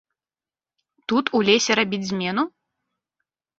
Тут 1.13 1.25
у 1.37 1.43
лесе 1.51 1.71
рабіць 1.83 2.01
змену? 2.11 2.43